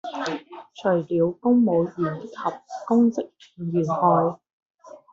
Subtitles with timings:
[0.73, 2.33] 除了公務員及
[2.87, 4.39] 公職人員外